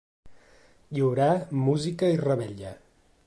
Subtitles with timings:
[0.99, 1.27] Hi haurà
[1.67, 2.73] música i revetlla.